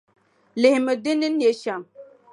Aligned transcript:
Lihimi 0.61 0.93
di 1.03 1.11
ni 1.19 1.27
ne 1.29 1.49
shɛm. 1.61 1.81